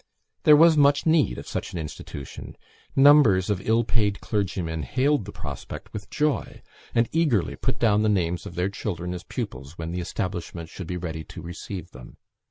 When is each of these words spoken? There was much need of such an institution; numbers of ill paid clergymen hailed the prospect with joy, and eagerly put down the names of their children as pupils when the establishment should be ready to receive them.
There 0.45 0.55
was 0.55 0.75
much 0.75 1.05
need 1.05 1.37
of 1.37 1.47
such 1.47 1.73
an 1.73 1.77
institution; 1.77 2.57
numbers 2.95 3.51
of 3.51 3.61
ill 3.69 3.83
paid 3.83 4.19
clergymen 4.19 4.81
hailed 4.81 5.25
the 5.25 5.31
prospect 5.31 5.93
with 5.93 6.09
joy, 6.09 6.63
and 6.95 7.07
eagerly 7.11 7.55
put 7.55 7.77
down 7.77 8.01
the 8.01 8.09
names 8.09 8.47
of 8.47 8.55
their 8.55 8.69
children 8.69 9.13
as 9.13 9.21
pupils 9.21 9.77
when 9.77 9.91
the 9.91 10.01
establishment 10.01 10.69
should 10.69 10.87
be 10.87 10.97
ready 10.97 11.23
to 11.25 11.43
receive 11.43 11.91
them. 11.91 12.17